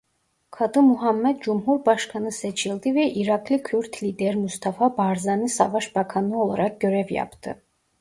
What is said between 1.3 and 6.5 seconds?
cumhurbaşkanı seçildi ve Iraklı Kürt lider Mustafa Barzani Savaş Bakanı